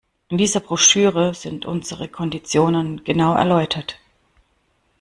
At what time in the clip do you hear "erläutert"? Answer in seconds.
3.35-3.99